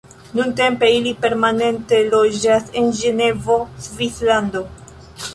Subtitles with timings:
[0.37, 3.57] Nuntempe ili permanente loĝas en Ĝenevo,
[3.89, 4.63] Svislando.